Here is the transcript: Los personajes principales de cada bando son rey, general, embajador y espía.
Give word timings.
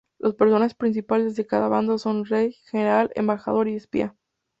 Los 0.17 0.33
personajes 0.33 0.73
principales 0.73 1.35
de 1.35 1.45
cada 1.45 1.67
bando 1.67 1.99
son 1.99 2.25
rey, 2.25 2.53
general, 2.71 3.11
embajador 3.13 3.67
y 3.67 3.75
espía. 3.75 4.15